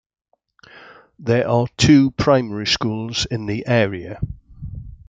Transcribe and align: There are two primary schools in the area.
There 1.19 1.47
are 1.47 1.67
two 1.77 2.09
primary 2.09 2.65
schools 2.65 3.27
in 3.27 3.45
the 3.45 3.67
area. 3.67 4.19